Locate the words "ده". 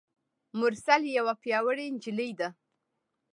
2.39-2.49